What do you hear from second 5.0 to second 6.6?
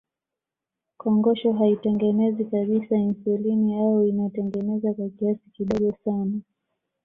kiasi kidogo sana